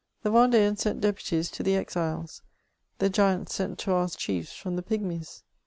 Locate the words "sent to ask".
3.49-4.17